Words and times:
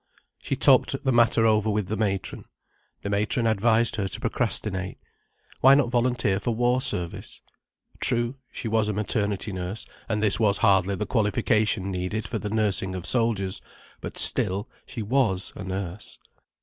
She 0.39 0.55
talked 0.55 0.95
the 1.03 1.11
matter 1.11 1.45
over 1.45 1.69
with 1.69 1.87
the 1.87 1.95
matron. 1.95 2.45
The 3.03 3.09
matron 3.11 3.45
advised 3.45 3.97
her 3.97 4.07
to 4.07 4.19
procrastinate. 4.19 4.97
Why 5.59 5.75
not 5.75 5.91
volunteer 5.91 6.39
for 6.39 6.55
war 6.55 6.81
service? 6.81 7.39
True, 7.99 8.33
she 8.51 8.67
was 8.67 8.87
a 8.87 8.93
maternity 8.93 9.51
nurse, 9.53 9.85
and 10.09 10.23
this 10.23 10.39
was 10.39 10.57
hardly 10.57 10.95
the 10.95 11.05
qualification 11.05 11.91
needed 11.91 12.27
for 12.27 12.39
the 12.39 12.49
nursing 12.49 12.95
of 12.95 13.05
soldiers. 13.05 13.61
But 13.99 14.17
still, 14.17 14.67
she 14.87 15.03
was 15.03 15.53
a 15.55 15.63
nurse. 15.63 16.17